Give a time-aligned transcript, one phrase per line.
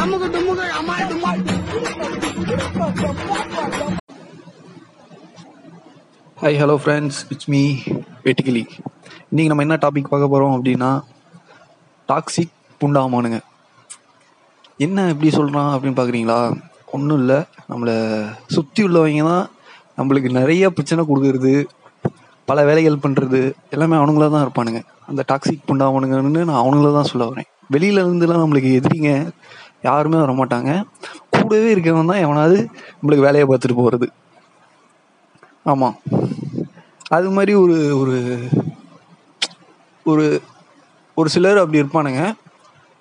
[0.00, 1.40] அமுக்கு டுமுக்கு அம்மா டுமாள்
[6.38, 7.62] hi hello friends it's me
[8.26, 8.62] வெட்டிக்கிளி
[9.30, 10.90] இன்றைக்கி நம்ம என்ன டாபிக் பார்க்க போகிறோம் அப்படின்னா
[12.08, 13.38] டாக்ஸிக் புண்டாமானுங்க.
[14.86, 16.38] என்ன எப்படி சொல்கிறான் அப்படின்னு பார்க்குறீங்களா?
[16.96, 17.38] ஒன்றும் இல்லை.
[17.70, 17.94] நம்மளை
[18.54, 19.46] சுற்றி உள்ளவங்க தான்
[19.98, 21.52] நம்மளுக்கு நிறைய பிரச்சனை கொடுக்கறது
[22.48, 23.40] பல வேலைகள் பண்ணுறது
[23.74, 24.80] எல்லாமே அவனுங்களா தான் இருப்பானுங்க.
[25.10, 27.48] அந்த டாக்ஸிக் புண்டாமானுங்கன்னு நான் அவனுங்கள தான் சொல்ல வரேன்.
[27.74, 29.10] வெளியில இருந்துலாம் நம்மளுக்கு எதிரிங்க
[29.82, 30.70] யாருமே வர மாட்டாங்க.
[31.34, 32.58] கூடவே இருக்கவன் தான் எவனாவது
[32.96, 34.08] நம்மளுக்கு வேலையை பார்த்துட்டு போகிறது
[35.72, 35.96] ஆமாம்
[37.16, 38.16] அது மாதிரி ஒரு ஒரு
[40.06, 40.24] ஒரு
[41.16, 42.22] ஒரு சிலர் அப்படி இருப்பானுங்க.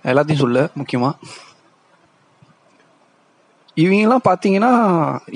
[0.05, 1.16] எல்லாத்தையும் சொல்ல முக்கியமாக
[3.84, 4.72] இவங்கெல்லாம் பார்த்தீங்கன்னா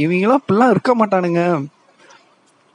[0.03, 1.42] இவங்கெல்லாம் இப்படிலாம் இருக்க மாட்டானுங்க.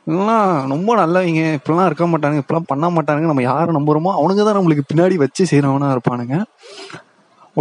[0.07, 1.45] இவங்கெல்லாம் ரொம்ப நல்லவங்க.
[1.59, 2.43] இப்படிலாம் இருக்க மாட்டானுங்க.
[2.43, 3.31] இப்படிலாம் பண்ண மாட்டானுங்க.
[3.33, 6.37] நம்ம யாரை நம்புறோமோ அவனுங்க தான் நம்மளுக்கு பின்னாடி வச்சு செய்கிறவனா இருப்பானுங்க.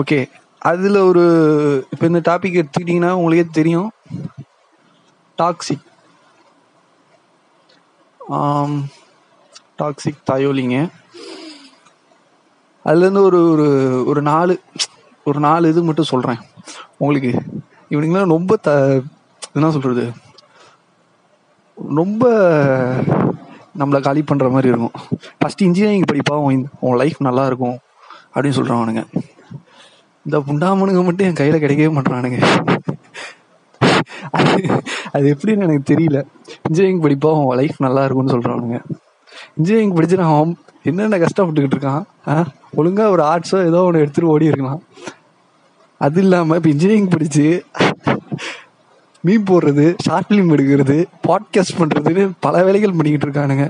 [0.01, 0.19] ஓகே.
[0.69, 1.23] அதில் ஒரு
[1.93, 3.89] இப்போ இந்த டாபிக் எடுத்துக்கிட்டிங்கன்னா உங்களுக்கே தெரியும்.
[5.37, 5.85] டாக்ஸிக்
[9.81, 10.77] டாக்ஸிக் தயோலிங்க
[12.85, 13.67] அதுலேருந்து ஒரு ஒரு
[14.11, 14.55] ஒரு நாலு
[15.25, 16.41] ஒரு நாலு இது மட்டும் சொல்கிறேன்
[17.03, 17.31] உங்களுக்கு
[17.93, 18.71] இவனுங்களாம் ரொம்ப த
[19.57, 20.05] என்ன சொல்கிறது
[21.99, 22.23] ரொம்ப
[23.79, 24.95] நம்மளை காலி பண்ணுற மாதிரி இருக்கும்.
[25.39, 27.77] ஃபஸ்ட்டு இன்ஜினியரிங் படிப்பா உன் உன் லைஃப் நல்லா இருக்கும்
[28.33, 29.03] அப்படின்னு சொல்கிறானுங்க
[30.25, 32.39] இந்த புண்டாமனுங்க மட்டும் என் கையில் கிடைக்கவே மாட்டானுங்க
[34.31, 34.53] அது
[35.11, 36.19] அது எப்படின்னு எனக்கு தெரியல.
[36.67, 38.77] இன்ஜினியரிங் படிப்பா அவன் லைஃப் நல்லா இருக்கும்னு சொல்றானுங்க.
[39.57, 40.51] இன்ஜினியரிங் படிச்சு நான் அவன்
[40.83, 42.35] என்னென்ன கஷ்டப்பட்டுக்கிட்டு இருக்கான் ஆ?
[42.77, 44.81] ஒழுங்கா ஒரு ஆர்ட்ஸோ ஏதோ ஒன்று எடுத்துட்டு ஓடி இருக்கலாம்.
[46.01, 47.45] அது இல்லாம இப்போ இன்ஜினியரிங் படிச்சு
[49.23, 53.65] மீன் போடுறது ஷார்ட் ஃபிலிம் எடுக்கிறது பாட்காஸ்ட் பண்றதுன்னு பல வேலைகள் பண்ணிக்கிட்டு இருக்கானுங்க.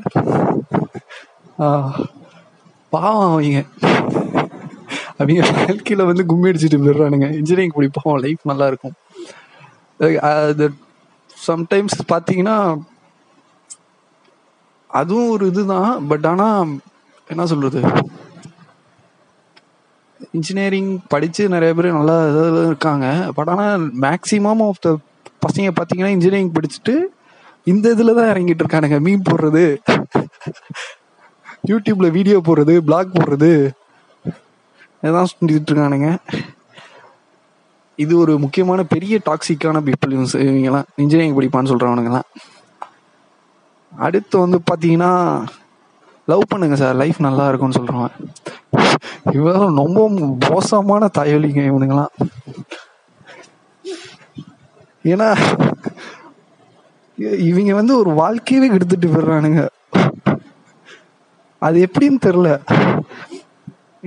[2.93, 3.61] பாவம் அவங்க
[5.19, 8.95] அவங்க வாழ்க்கையில வந்து கும்மி அடிச்சுட்டு போயிடுறானுங்க இன்ஜினியரிங் படிப்போம் லைஃப் நல்லா இருக்கும்
[10.31, 10.67] அது
[11.37, 12.57] சம்டைம்ஸ் பார்த்தீங்கன்னா
[14.89, 16.71] அதுவும் ஒரு இதுதான் பட் ஆனால்
[17.27, 17.79] என்ன சொல்றது?
[20.37, 23.05] இன்ஜினியரிங் படித்து நிறைய பேர் நல்லா இதில் இருக்காங்க.
[23.37, 24.89] பட் ஆனால் மேக்ஸிமம் ஆஃப் த
[25.45, 26.95] பசங்க பார்த்தீங்கன்னா இன்ஜினியரிங் படிச்சுட்டு
[27.67, 28.99] இந்த இதில் தான் இறங்கிட்டு இருக்கானுங்க.
[29.07, 29.63] மீன் போடுறது
[31.69, 33.51] யூடியூப்ல வீடியோ போடுறது பிளாக் போடுறது
[35.05, 36.09] இதான் செஞ்சுட்டு இருக்கானுங்க
[37.95, 42.29] இது ஒரு முக்கியமான பெரிய டாக்ஸிக்கான பீப்புள் இவங்கெல்லாம் இன்ஜினியரிங் படிப்பான்னு சொல்றவனுங்கலாம்
[43.93, 45.11] அடுத்து வந்து பாத்தீங்கன்னா
[46.27, 48.15] லவ் பண்ணுங்க சார் லைஃப் நல்லா இருக்கும்னு சொல்றவன்.
[49.31, 50.09] இவன் ரொம்ப
[50.49, 52.13] மோசமான தாயொலிங்க இவனுங்கெல்லாம்.
[55.13, 55.27] ஏன்னா
[57.49, 59.63] இவங்க வந்து ஒரு வாழ்க்கையவே எடுத்துட்டு போயிடுறானுங்க.
[61.61, 62.49] அது எப்படின்னு தெரியல.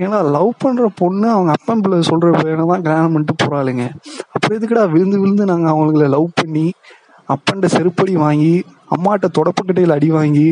[0.03, 3.85] ஏன்னா லவ் பண்ற பொண்ணு அவங்க அப்பன் பிள்ளை சொல்ற பையனை தான் கல்யாணம் பண்ணிட்டு போறாளுங்க.
[4.33, 6.65] அப்புறம் எதுக்குடா விழுந்து விழுந்து நாங்க அவங்கள லவ் பண்ணி
[7.29, 8.53] அப்பன்ட்ட செருப்படி வாங்கி
[8.95, 10.47] அம்மாட்ட தொடப்பக்கட்டையில் அடி வாங்கி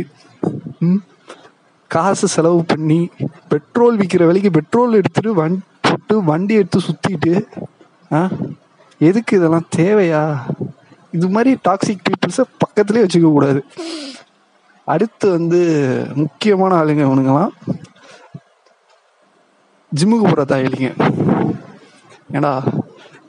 [1.91, 2.99] காசு செலவு பண்ணி
[3.51, 7.33] பெட்ரோல் விற்கிற விலைக்கு பெட்ரோல் எடுத்துட்டு வண்டி போட்டு வண்டி எடுத்து சுத்திட்டு
[8.11, 8.19] ஆ
[9.01, 10.21] எதுக்கு இதெல்லாம் தேவையா?
[11.13, 13.59] இது மாதிரி டாக்ஸிக் பீப்புள்ஸை பக்கத்துலேயே வச்சுக்க கூடாது
[14.87, 15.59] அடுத்து வந்து
[16.15, 17.53] முக்கியமான ஆளுங்க இவனுங்களாம்.
[19.91, 20.89] ஜிம்முக்கு போகிற தாயலிங்க
[22.31, 22.63] ஏடா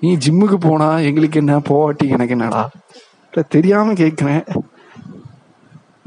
[0.01, 2.69] நீ ஜிம்முக்கு போனா எங்களுக்கு என்ன போவாட்டி எனக்கு என்னடா?
[3.25, 4.45] இல்லை தெரியாம கேட்குறேன்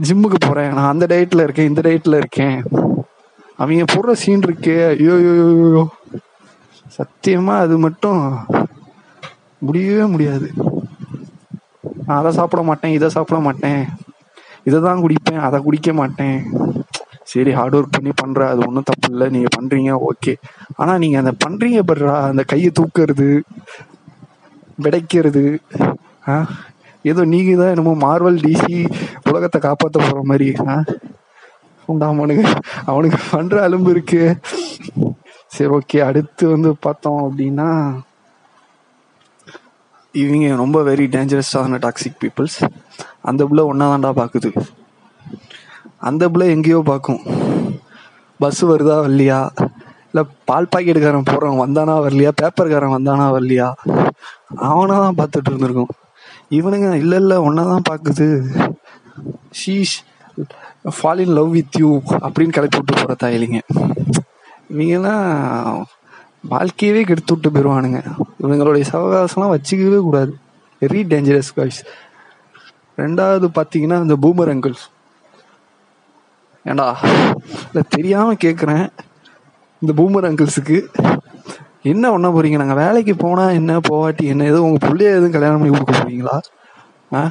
[0.01, 2.63] ஜிம்முக்கு போறேன் நான் அந்த டயட்ல இருக்கேன் இந்த டயட்ல இருக்கேன்.
[3.57, 5.90] அவங்க போடுற சீன் இருக்கே ஐயோ ஐயோ, ஐயோ, ஐயோ.
[6.97, 8.22] சத்தியமா அது மட்டும்
[9.59, 10.47] முடியவே முடியாது.
[12.06, 13.84] நான் அதை சாப்பிட மாட்டேன் இதை சாப்பிட மாட்டேன்.
[14.63, 16.40] இதை தான் குடிப்பேன் அதை குடிக்க மாட்டேன்.
[17.31, 20.34] சரி ஹார்ட் ஒர்க் பண்ணி பண்ற அது ஒன்றும் தப்பு இல்லை நீங்க பண்றீங்க ஓகே
[20.78, 23.28] ஆனா நீங்க அந்த பண்றீங்க படுறா அந்த கையை தூக்குறது
[24.80, 25.44] விடைக்கிறது
[26.28, 26.36] ஆ?
[27.06, 28.75] ஏதோ நீங்க தான் என்னமோ மார்வல் டிசி
[29.30, 30.75] உலகத்தை காப்பாற்ற போற மாதிரி ஆ?
[31.90, 32.44] உண்டா அவனுக்கு
[32.86, 34.22] அவனுக்கு பண்ற அலும்பு இருக்கு.
[35.52, 37.68] சரி ஓகே அடுத்து வந்து பார்த்தோம் அப்படின்னா
[40.16, 42.58] இவங்க ரொம்ப வெரி டேஞ்சரஸான டாக்ஸிக் பீப்புள்ஸ்
[43.23, 44.50] அந்த புள்ள ஒன்னா தான்டா பாக்குது.
[46.09, 47.22] அந்த பிள்ளை எங்கேயோ பார்க்கும்.
[48.40, 49.40] பஸ் வருதா வரலையா?
[50.12, 52.32] இல்லை பால் பாக்கெட்டுக்காரன் போடுறவன் வந்தானா வரலையா?
[52.42, 53.68] பேப்பர்காரன் வந்தானா வரலையா?
[54.70, 55.92] அவனை தான் பார்த்துட்டு இருந்திருக்கும்.
[56.58, 57.38] இவனுங்க இல்லை இல்லை
[57.72, 58.28] தான் பார்க்குது.
[59.59, 59.98] She's
[60.98, 61.90] fall in love with you
[62.26, 63.59] அப்படின்னு கிளப்பி விட்டு போகிற தாயிலிங்க.
[64.74, 65.26] இவங்கெல்லாம்
[66.53, 68.00] வாழ்க்கையவே கெடுத்து விட்டு போயிடுவானுங்க
[68.44, 70.32] இவங்களுடைய சவகாசம்லாம் வச்சுக்கவே கூடாது.
[70.82, 71.82] வெரி டேஞ்சரஸ் காய்ஸ்
[72.98, 74.86] ரெண்டாவது பார்த்தீங்கன்னா இந்த பூமர் அங்கிள்ஸ்
[76.63, 76.97] ஏண்டா?
[77.66, 78.90] இல்லை தெரியாம கேட்குறேன்
[79.79, 80.81] இந்த பூமர் அங்கிள்ஸுக்கு
[81.84, 82.55] என்ன பண்ண போறீங்க?
[82.55, 86.40] நாங்க வேலைக்கு போனா என்ன போவாட்டி என்ன எதுவும் உங்க பிள்ளைய எதுவும் கல்யாணம் பண்ணி கொடுக்க போறீங்களா?
[87.13, 87.29] ஆ?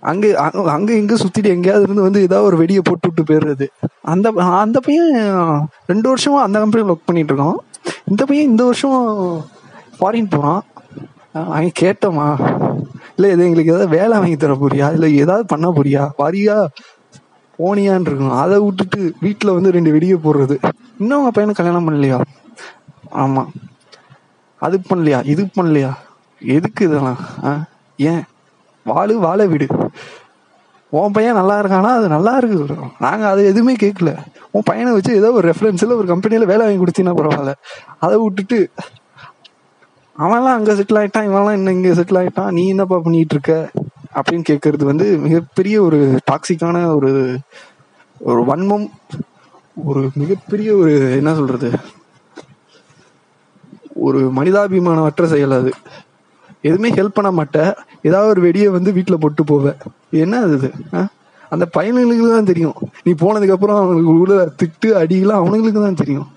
[0.00, 3.68] அங்க அங்க- அங்க இங்க சுத்திட்டு எங்கேயாவது இருந்து வந்து ஏதாவது ஒரு வெடியை போட்டு விட்டு போயிடுறது.
[4.02, 5.12] அந்த அந்த பையன்
[5.86, 7.64] ரெண்டு வருஷமா அந்த கம்பெனியில் ஒர்க் பண்ணிட்டு இருக்கோம்
[8.06, 9.44] இந்த பையன் இந்த வருஷம்
[10.00, 10.62] ஃபாரின் போறான்.
[11.34, 12.56] அஹ் கேட்டோமா?
[13.16, 14.92] இல்ல இது எங்களுக்கு ஏதாவது வேலை வாங்கி தர போறியா?
[14.92, 16.10] இல்ல ஏதாவது பண்ண போறியா?
[16.18, 16.66] வரியா
[17.58, 20.56] போனியான்னு இருக்கும் அதை விட்டுட்டு வீட்டுல வந்து ரெண்டு வெடியை போடுறது.
[20.98, 22.20] இன்னும் உங்கள் பையனை கல்யாணம் பண்ணலையா?
[23.14, 23.46] ஆமா.
[24.58, 25.24] அது பண்ணலையா?
[25.24, 25.92] இது பண்ணலையா?
[26.40, 27.18] எதுக்கு இதெல்லாம்?
[27.44, 27.64] ஆ?
[27.96, 28.22] ஏன்?
[28.84, 29.66] வாழு வாழ வீடு.
[30.90, 31.90] உன் பையன் நல்லா இருக்கானா?
[31.94, 34.10] அது நல்லா இருக்கு நாங்கள் நாங்க அது எதுவுமே கேட்கல.
[34.50, 37.52] உன் பையனை வச்சு ஏதோ ஒரு ரெஃபரன்ஸ்ல ஒரு கம்பெனியில் வேலை வாங்கி கொடுத்தீங்கன்னா பரவாயில்ல.
[37.98, 38.70] அதை விட்டுட்டு
[40.18, 42.50] அவன்லாம் அங்க செட்டில் ஆயிட்டான் இவன்லாம் இன்னும் இங்க செட்டில் ஆயிட்டான்.
[42.50, 43.70] நீ என்னப்பா பண்ணிட்டு இருக்க
[44.14, 47.10] அப்படின்னு கேட்கறது வந்து மிகப்பெரிய ஒரு டாக்ஸிக்கான ஒரு
[48.20, 48.86] ஒரு வன்மம்
[49.84, 51.70] ஒரு மிகப்பெரிய ஒரு என்ன சொல்றது?
[53.94, 55.72] ஒரு மனிதாபிமானமற்ற செயல் அது.
[56.62, 57.72] எதுவுமே ஹெல்ப் பண்ண மாட்டேன்
[58.02, 59.78] ஏதாவது ஒரு வெடியை வந்து வீட்டில் போட்டு போவேன்
[60.10, 60.70] என்ன அது இது?
[60.94, 61.06] ஆ?
[61.50, 62.74] அந்த பையனுங்களுக்கு தான் தெரியும்.
[63.04, 66.28] நீ போனதுக்கு அப்புறம் அவனுக்கு உள்ள திட்டு அடியெல்லாம் அவனுங்களுக்கு தான் தெரியும்.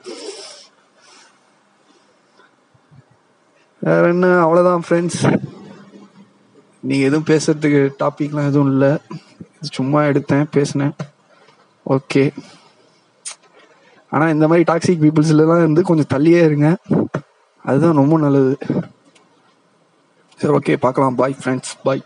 [3.88, 4.28] வேற என்ன?
[4.44, 5.22] அவ்வளவுதான் ஃப்ரெண்ட்ஸ்
[6.90, 8.92] நீங்கள் எதுவும் பேசுறதுக்கு டாபிக்லாம் எதுவும் இல்லை.
[9.78, 10.96] சும்மா எடுத்தேன் பேசினேன்.
[11.96, 12.24] ஓகே
[14.12, 16.70] ஆனா இந்த மாதிரி டாக்ஸிக் பீப்புள்ஸ்லாம் இருந்து கொஞ்சம் தள்ளியே இருங்க.
[17.70, 18.54] அதுதான் ரொம்ப நல்லது.
[20.40, 21.18] சரி ஓகே பார்க்கலாம்.
[21.22, 22.04] Bye friends bye